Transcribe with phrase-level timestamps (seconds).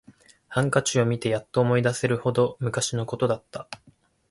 [0.47, 3.69] ハンカチを見てやっと思い出せるほど昔のことだった